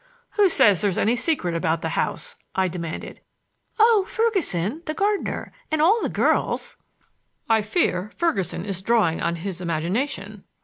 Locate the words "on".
9.21-9.35